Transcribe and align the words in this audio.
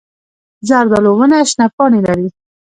زردالو 0.67 1.11
ونه 1.19 1.37
شنه 1.49 1.65
پاڼې 1.75 1.99
لري. 2.07 2.27